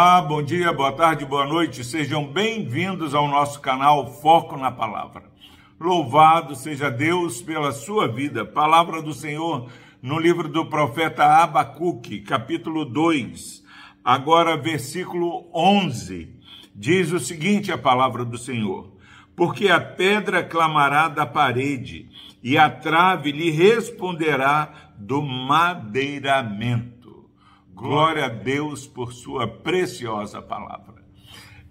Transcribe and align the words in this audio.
Olá, 0.00 0.22
bom 0.22 0.40
dia, 0.40 0.72
boa 0.72 0.92
tarde, 0.92 1.24
boa 1.24 1.44
noite. 1.44 1.82
Sejam 1.82 2.24
bem-vindos 2.24 3.16
ao 3.16 3.26
nosso 3.26 3.60
canal 3.60 4.06
Foco 4.22 4.56
na 4.56 4.70
Palavra. 4.70 5.24
Louvado 5.80 6.54
seja 6.54 6.88
Deus 6.88 7.42
pela 7.42 7.72
sua 7.72 8.06
vida. 8.06 8.44
Palavra 8.44 9.02
do 9.02 9.12
Senhor 9.12 9.68
no 10.00 10.16
livro 10.16 10.48
do 10.48 10.66
profeta 10.66 11.42
Abacuque, 11.42 12.20
capítulo 12.20 12.84
2, 12.84 13.64
agora 14.04 14.56
versículo 14.56 15.50
11. 15.52 16.32
Diz 16.72 17.10
o 17.10 17.18
seguinte 17.18 17.72
a 17.72 17.76
palavra 17.76 18.24
do 18.24 18.38
Senhor: 18.38 18.92
Porque 19.34 19.68
a 19.68 19.80
pedra 19.80 20.44
clamará 20.44 21.08
da 21.08 21.26
parede 21.26 22.08
e 22.40 22.56
a 22.56 22.70
trave 22.70 23.32
lhe 23.32 23.50
responderá 23.50 24.92
do 24.96 25.20
madeiramento. 25.20 26.97
Glória 27.78 28.24
a 28.24 28.28
Deus 28.28 28.88
por 28.88 29.12
sua 29.12 29.46
preciosa 29.46 30.42
palavra. 30.42 31.00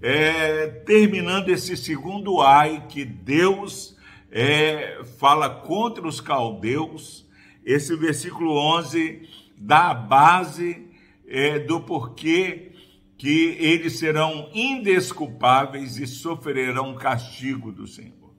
É, 0.02 0.68
terminando 0.86 1.50
esse 1.50 1.76
segundo 1.76 2.40
ai 2.40 2.86
que 2.88 3.04
Deus 3.04 3.94
é, 4.32 5.04
fala 5.20 5.50
contra 5.50 6.08
os 6.08 6.22
caldeus, 6.22 7.28
esse 7.62 7.94
versículo 7.98 8.54
11 8.78 9.28
dá 9.58 9.90
a 9.90 9.94
base 9.94 10.88
é, 11.28 11.60
do 11.60 11.82
porquê 11.82 12.72
que 13.18 13.58
eles 13.60 14.00
serão 14.00 14.50
indesculpáveis 14.54 15.98
e 15.98 16.08
sofrerão 16.08 16.96
castigo 16.96 17.70
do 17.70 17.86
Senhor. 17.86 18.34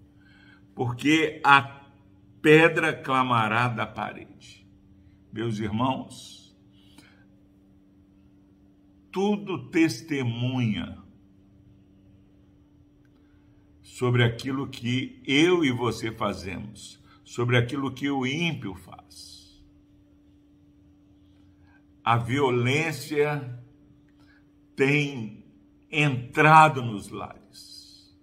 Porque 0.74 1.38
a 1.44 1.82
pedra 2.40 2.94
clamará 2.94 3.68
da 3.68 3.86
parede. 3.86 4.66
Meus 5.30 5.58
irmãos, 5.58 6.37
tudo 9.10 9.70
testemunha 9.70 10.98
sobre 13.82 14.22
aquilo 14.22 14.68
que 14.68 15.20
eu 15.26 15.64
e 15.64 15.72
você 15.72 16.12
fazemos, 16.12 17.02
sobre 17.24 17.56
aquilo 17.56 17.92
que 17.92 18.08
o 18.08 18.26
ímpio 18.26 18.74
faz. 18.74 19.60
A 22.04 22.16
violência 22.16 23.58
tem 24.76 25.44
entrado 25.90 26.80
nos 26.82 27.08
lares. 27.08 28.16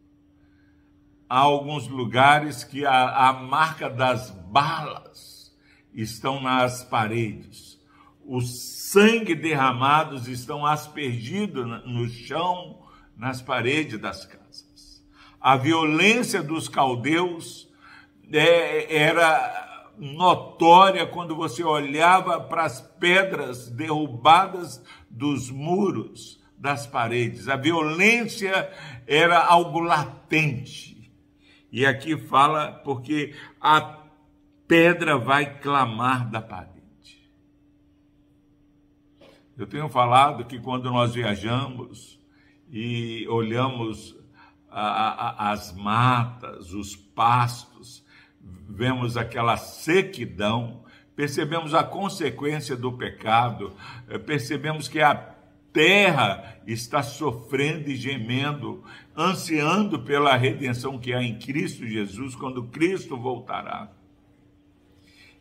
Há 1.28 1.40
alguns 1.40 1.88
lugares 1.88 2.64
que 2.64 2.86
a, 2.86 3.30
a 3.30 3.34
marca 3.34 3.90
das 3.90 4.32
balas 4.32 5.56
estão 5.94 6.42
nas 6.42 6.84
paredes 6.84 7.75
o 8.28 8.42
sangue 8.42 9.36
derramados 9.36 10.28
estão 10.28 10.66
aspergidos 10.66 11.66
no 11.86 12.08
chão, 12.10 12.80
nas 13.16 13.42
paredes 13.42 14.00
das 14.00 14.26
casas. 14.26 15.06
A 15.40 15.56
violência 15.56 16.42
dos 16.42 16.68
caldeus 16.68 17.70
é, 18.32 18.96
era 18.96 19.94
notória 19.98 21.06
quando 21.06 21.36
você 21.36 21.64
olhava 21.64 22.42
para 22.42 22.66
as 22.66 22.82
pedras 22.82 23.70
derrubadas 23.70 24.84
dos 25.10 25.52
muros 25.52 26.44
das 26.58 26.88
paredes. 26.88 27.48
A 27.48 27.56
violência 27.56 28.72
era 29.06 29.40
algo 29.40 29.80
latente. 29.80 31.12
E 31.72 31.86
aqui 31.86 32.18
fala 32.18 32.72
porque 32.84 33.36
a 33.62 34.00
pedra 34.68 35.18
vai 35.18 35.60
clamar 35.60 36.30
da 36.30 36.42
parede. 36.42 36.75
Eu 39.58 39.66
tenho 39.66 39.88
falado 39.88 40.44
que 40.46 40.60
quando 40.60 40.92
nós 40.92 41.14
viajamos 41.14 42.20
e 42.70 43.26
olhamos 43.30 44.16
a, 44.70 45.48
a, 45.48 45.52
as 45.52 45.74
matas, 45.74 46.74
os 46.74 46.96
pastos, 46.96 48.06
vemos 48.68 49.16
aquela 49.16 49.56
sequidão, 49.56 50.84
percebemos 51.16 51.74
a 51.74 51.84
consequência 51.86 52.76
do 52.76 52.92
pecado, 52.92 53.74
eh, 54.10 54.18
percebemos 54.18 54.90
que 54.90 55.02
a 55.02 55.16
terra 55.72 56.58
está 56.68 57.02
sofrendo 57.02 57.90
e 57.90 57.96
gemendo, 57.96 58.84
ansiando 59.16 60.00
pela 60.00 60.36
redenção 60.36 61.00
que 61.00 61.14
há 61.14 61.24
em 61.24 61.40
Cristo 61.40 61.88
Jesus, 61.88 62.36
quando 62.36 62.66
Cristo 62.66 63.16
voltará. 63.16 63.90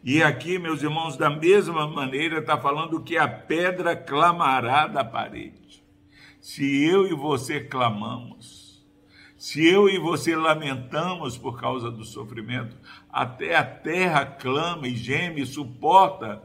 E 0.07 0.23
aqui, 0.23 0.59
meus 0.59 0.83
irmãos, 0.83 1.17
da 1.17 1.31
mesma 1.31 1.89
maneira, 1.89 2.41
está 2.41 2.61
falando 2.61 3.03
que 3.03 3.17
a 3.17 3.27
pedra 3.27 3.97
clamará 3.97 4.87
da 4.87 5.03
parede. 5.03 5.83
Se 6.43 6.85
eu 6.85 7.07
e 7.07 7.15
você 7.15 7.59
clamamos, 7.59 8.85
se 9.35 9.67
eu 9.67 9.89
e 9.89 9.99
você 9.99 10.37
lamentamos 10.37 11.39
por 11.39 11.59
causa 11.59 11.91
do 11.91 12.05
sofrimento, 12.05 12.77
até 13.11 13.57
a 13.57 13.65
terra 13.65 14.27
clama 14.27 14.87
e 14.87 14.95
geme 14.95 15.41
e 15.41 15.47
suporta 15.47 16.43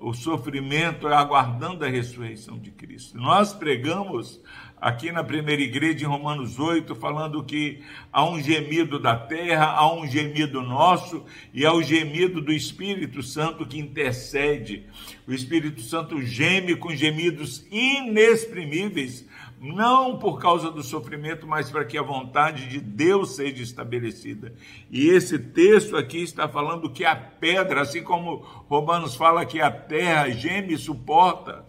o 0.00 0.14
sofrimento, 0.14 1.06
aguardando 1.06 1.84
a 1.84 1.88
ressurreição 1.88 2.58
de 2.58 2.70
Cristo. 2.70 3.18
Nós 3.18 3.52
pregamos 3.52 4.40
aqui 4.80 5.12
na 5.12 5.22
primeira 5.22 5.60
igreja, 5.60 6.06
em 6.06 6.08
Romanos 6.08 6.58
8, 6.58 6.94
falando 6.94 7.44
que 7.44 7.82
há 8.10 8.24
um 8.24 8.42
gemido 8.42 8.98
da 8.98 9.14
terra, 9.14 9.66
há 9.66 9.92
um 9.94 10.06
gemido 10.06 10.62
nosso 10.62 11.22
e 11.52 11.66
há 11.66 11.72
o 11.72 11.82
gemido 11.82 12.40
do 12.40 12.50
Espírito 12.50 13.22
Santo 13.22 13.66
que 13.66 13.78
intercede. 13.78 14.86
O 15.28 15.34
Espírito 15.34 15.82
Santo 15.82 16.22
geme 16.22 16.74
com 16.74 16.94
gemidos 16.96 17.66
inexprimíveis, 17.70 19.28
não 19.60 20.18
por 20.18 20.40
causa 20.40 20.70
do 20.70 20.82
sofrimento, 20.82 21.46
mas 21.46 21.70
para 21.70 21.84
que 21.84 21.98
a 21.98 22.02
vontade 22.02 22.66
de 22.66 22.80
Deus 22.80 23.36
seja 23.36 23.62
estabelecida. 23.62 24.54
E 24.90 25.08
esse 25.08 25.38
texto 25.38 25.98
aqui 25.98 26.22
está 26.22 26.48
falando 26.48 26.88
que 26.88 27.04
a 27.04 27.14
pedra, 27.14 27.82
assim 27.82 28.02
como 28.02 28.36
Romanos 28.36 29.14
fala 29.14 29.44
que 29.44 29.60
a 29.60 29.70
terra 29.70 30.30
geme 30.30 30.72
e 30.72 30.78
suporta 30.78 31.66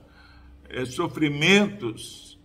é, 0.69 0.85
sofrimentos, 0.85 2.40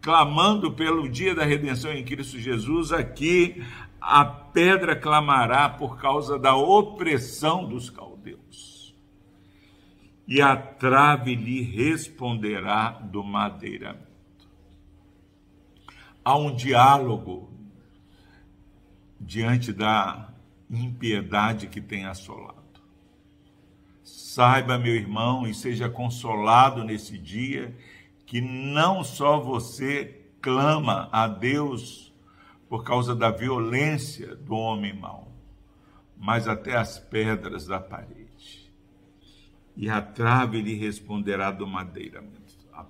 clamando 0.00 0.72
pelo 0.72 1.06
dia 1.06 1.34
da 1.34 1.44
redenção 1.44 1.92
em 1.92 2.02
Cristo 2.02 2.38
Jesus, 2.38 2.90
aqui 2.90 3.62
a 4.00 4.24
pedra 4.24 4.96
clamará 4.96 5.68
por 5.68 6.00
causa 6.00 6.38
da 6.38 6.56
opressão 6.56 7.68
dos 7.68 7.90
caldeus. 7.90 8.94
E 10.26 10.40
a 10.40 10.56
trave 10.56 11.34
lhe 11.34 11.60
responderá 11.60 12.90
do 12.90 13.22
madeiramento. 13.22 14.07
Há 16.28 16.36
um 16.36 16.54
diálogo 16.54 17.48
diante 19.18 19.72
da 19.72 20.28
impiedade 20.68 21.68
que 21.68 21.80
tem 21.80 22.04
assolado. 22.04 22.82
Saiba, 24.04 24.76
meu 24.76 24.94
irmão, 24.94 25.46
e 25.46 25.54
seja 25.54 25.88
consolado 25.88 26.84
nesse 26.84 27.16
dia 27.16 27.74
que 28.26 28.42
não 28.42 29.02
só 29.02 29.40
você 29.40 30.22
clama 30.42 31.08
a 31.10 31.26
Deus 31.26 32.12
por 32.68 32.84
causa 32.84 33.16
da 33.16 33.30
violência 33.30 34.36
do 34.36 34.54
homem 34.54 34.92
mau, 34.92 35.32
mas 36.14 36.46
até 36.46 36.76
as 36.76 36.98
pedras 36.98 37.66
da 37.66 37.80
parede. 37.80 38.70
E 39.74 39.88
a 39.88 40.02
trave 40.02 40.60
lhe 40.60 40.74
responderá 40.74 41.50
do 41.50 41.66
madeiramento. 41.66 42.68
A 42.70 42.84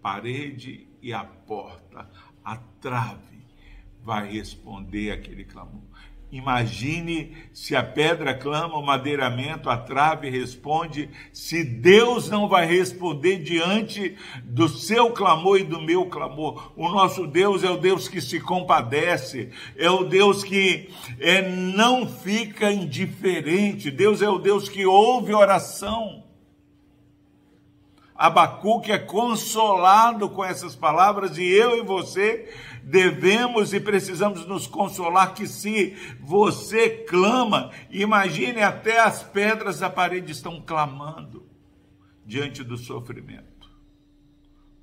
parede 0.00 0.88
e 1.02 1.12
a 1.12 1.22
porta, 1.22 2.08
a 2.44 2.56
trave 2.80 3.46
vai 4.04 4.32
responder 4.32 5.12
aquele 5.12 5.44
clamor. 5.44 5.92
Imagine 6.32 7.36
se 7.52 7.76
a 7.76 7.82
pedra 7.82 8.32
clama, 8.32 8.78
o 8.78 8.82
madeiramento, 8.82 9.68
a 9.68 9.76
trave 9.76 10.30
responde, 10.30 11.10
se 11.30 11.62
Deus 11.62 12.30
não 12.30 12.48
vai 12.48 12.64
responder 12.64 13.36
diante 13.42 14.16
do 14.42 14.66
seu 14.66 15.10
clamor 15.10 15.60
e 15.60 15.64
do 15.64 15.78
meu 15.78 16.06
clamor. 16.06 16.72
O 16.74 16.88
nosso 16.88 17.26
Deus 17.26 17.62
é 17.62 17.70
o 17.70 17.76
Deus 17.76 18.08
que 18.08 18.18
se 18.18 18.40
compadece, 18.40 19.50
é 19.76 19.90
o 19.90 20.04
Deus 20.04 20.42
que 20.42 20.88
é, 21.20 21.42
não 21.50 22.08
fica 22.08 22.72
indiferente, 22.72 23.90
Deus 23.90 24.22
é 24.22 24.28
o 24.30 24.38
Deus 24.38 24.70
que 24.70 24.86
ouve 24.86 25.34
oração. 25.34 26.31
Abacuque 28.22 28.92
é 28.92 29.00
consolado 29.00 30.28
com 30.28 30.44
essas 30.44 30.76
palavras 30.76 31.36
e 31.38 31.42
eu 31.42 31.76
e 31.76 31.82
você 31.82 32.48
devemos 32.84 33.74
e 33.74 33.80
precisamos 33.80 34.46
nos 34.46 34.64
consolar 34.64 35.34
que 35.34 35.44
se 35.44 35.96
você 36.20 36.88
clama, 36.88 37.72
imagine 37.90 38.62
até 38.62 39.00
as 39.00 39.24
pedras 39.24 39.80
da 39.80 39.90
parede 39.90 40.30
estão 40.30 40.60
clamando 40.60 41.44
diante 42.24 42.62
do 42.62 42.76
sofrimento. 42.76 43.68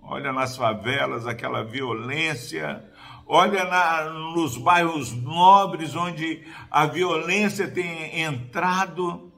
Olha 0.03 0.33
nas 0.33 0.57
favelas 0.57 1.25
aquela 1.25 1.63
violência, 1.63 2.83
olha 3.25 3.63
na, 3.63 4.09
nos 4.33 4.57
bairros 4.57 5.13
nobres 5.13 5.95
onde 5.95 6.43
a 6.69 6.85
violência 6.85 7.71
tem 7.71 8.19
entrado, 8.19 9.31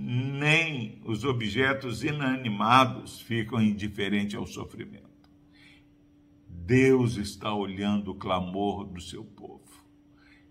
nem 0.00 1.00
os 1.04 1.24
objetos 1.24 2.04
inanimados 2.04 3.20
ficam 3.20 3.60
indiferentes 3.60 4.36
ao 4.36 4.46
sofrimento. 4.46 5.08
Deus 6.48 7.16
está 7.16 7.52
olhando 7.52 8.12
o 8.12 8.14
clamor 8.14 8.84
do 8.84 9.00
seu 9.00 9.24
povo. 9.24 9.58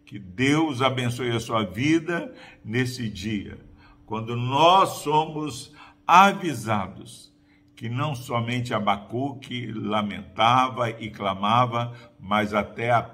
Que 0.05 0.19
Deus 0.19 0.81
abençoe 0.81 1.31
a 1.31 1.39
sua 1.39 1.63
vida 1.63 2.33
nesse 2.63 3.09
dia, 3.09 3.57
quando 4.05 4.35
nós 4.35 5.01
somos 5.03 5.73
avisados 6.05 7.33
que 7.75 7.87
não 7.87 8.15
somente 8.15 8.73
Abacuque 8.73 9.71
lamentava 9.71 10.89
e 10.89 11.11
clamava, 11.11 11.93
mas 12.19 12.53
até 12.53 12.89
a, 12.89 13.07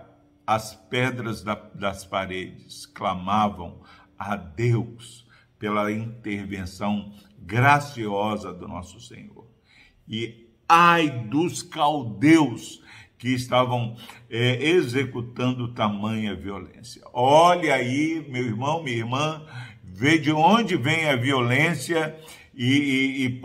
as 0.48 0.74
pedras 0.74 1.44
da, 1.44 1.54
das 1.54 2.06
paredes 2.06 2.86
clamavam 2.86 3.82
a 4.18 4.38
Deus 4.38 5.28
pela 5.64 5.90
intervenção 5.90 7.14
graciosa 7.40 8.54
do 8.54 8.68
nosso 8.68 9.00
Senhor. 9.00 9.48
E 10.06 10.50
ai 10.68 11.10
dos 11.10 11.64
caldeus 11.64 12.84
que 13.18 13.30
estavam 13.30 13.96
é, 14.30 14.62
executando 14.62 15.74
tamanha 15.74 16.36
violência. 16.36 17.02
Olhe 17.14 17.72
aí, 17.72 18.28
meu 18.30 18.44
irmão, 18.44 18.84
minha 18.84 18.98
irmã, 18.98 19.42
vê 19.82 20.18
de 20.18 20.34
onde 20.34 20.76
vem 20.76 21.08
a 21.08 21.16
violência 21.16 22.14
e, 22.54 22.66
e, 22.66 23.24
e 23.24 23.42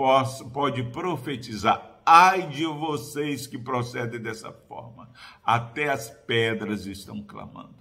pode 0.52 0.82
profetizar. 0.90 2.00
Ai 2.04 2.48
de 2.48 2.64
vocês 2.64 3.46
que 3.46 3.56
procedem 3.56 4.20
dessa 4.20 4.52
forma, 4.66 5.08
até 5.44 5.88
as 5.88 6.10
pedras 6.10 6.84
estão 6.84 7.22
clamando. 7.22 7.76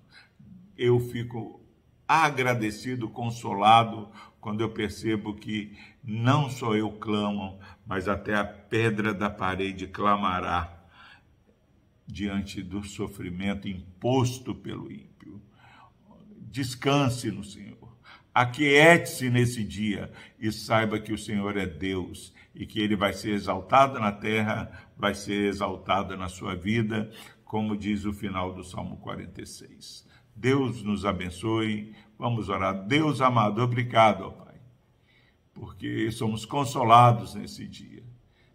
Eu 0.78 1.00
fico 1.00 1.67
agradecido, 2.07 3.09
consolado, 3.09 4.09
quando 4.39 4.62
eu 4.62 4.69
percebo 4.69 5.33
que 5.33 5.77
não 6.04 6.50
só 6.50 6.75
eu 6.75 6.92
clamo, 6.92 7.59
mas 7.86 8.07
até 8.07 8.36
a 8.36 8.45
pedra 8.45 9.13
da 9.13 9.30
parede 9.30 9.88
clamará 9.88 10.74
diante 12.07 12.63
do 12.63 12.81
sofrimento 12.83 13.68
imposto 13.68 14.56
pelo 14.56 14.92
ímpio. 14.92 15.42
Descanse 16.50 17.30
no 17.30 17.44
Senhor. 17.44 17.98
Aquiete-se 18.33 19.30
nesse 19.30 19.63
dia 19.63 20.12
e 20.39 20.51
saiba 20.51 21.00
que 21.00 21.12
o 21.12 21.18
Senhor 21.18 21.57
é 21.57 21.65
Deus 21.65 22.33
e 22.56 22.65
que 22.65 22.80
ele 22.80 22.95
vai 22.95 23.12
ser 23.12 23.31
exaltado 23.31 24.00
na 24.00 24.12
terra, 24.12 24.71
vai 24.95 25.13
ser 25.13 25.50
exaltado 25.50 26.15
na 26.15 26.30
sua 26.30 26.56
vida, 26.56 27.12
como 27.44 27.75
diz 27.75 28.06
o 28.06 28.13
final 28.13 28.53
do 28.53 28.63
Salmo 28.63 28.98
46. 28.98 30.07
Deus 30.38 30.81
nos 30.84 31.06
abençoe. 31.06 31.95
Vamos 32.18 32.50
orar. 32.50 32.86
Deus 32.86 33.19
amado, 33.22 33.62
obrigado, 33.62 34.24
ó 34.24 34.30
Pai, 34.31 34.56
porque 35.54 36.10
somos 36.12 36.45
consolados 36.45 37.36
nesse 37.36 37.68
dia. 37.68 38.04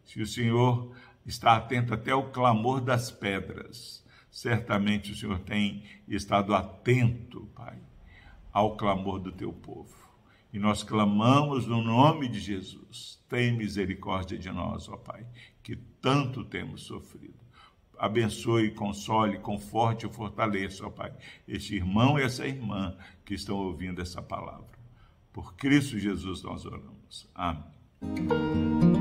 Se 0.05 0.21
o 0.21 0.27
Senhor 0.27 0.95
está 1.27 1.57
atento 1.57 1.93
até 1.93 2.15
o 2.15 2.31
clamor 2.31 2.81
das 2.81 3.11
pedras, 3.11 4.05
certamente 4.31 5.13
o 5.13 5.17
Senhor 5.17 5.39
tem 5.41 5.85
estado 6.09 6.55
atento, 6.55 7.47
Pai 7.55 7.79
ao 8.53 8.77
clamor 8.77 9.19
do 9.19 9.33
teu 9.33 9.53
povo. 9.53 9.97
E 10.53 10.59
nós 10.59 10.83
clamamos 10.83 11.67
no 11.67 11.83
nome 11.83 12.29
de 12.29 12.39
Jesus. 12.39 13.19
Tem 13.29 13.57
misericórdia 13.57 14.39
de 14.39 14.51
nós, 14.51 14.89
ó 14.89 14.97
Pai, 14.97 15.27
que 15.63 15.75
tanto 15.75 16.45
temos 16.45 16.83
sofrido. 16.83 17.42
Abençoe, 18.03 18.73
console, 18.73 19.39
conforte 19.39 20.07
e 20.07 20.13
fortaleça, 20.13 20.85
ó 20.85 20.91
Pai, 20.91 21.13
este 21.47 21.77
irmão 21.77 22.19
e 22.19 22.23
essa 22.23 22.45
irmã 22.45 22.97
que 23.25 23.33
estão 23.33 23.57
ouvindo 23.57 24.03
essa 24.03 24.21
palavra. 24.21 24.67
Por 25.33 25.55
Cristo 25.55 25.97
Jesus 26.01 26.43
nós 26.43 26.67
oramos. 26.67 27.31
Amém. 27.33 28.92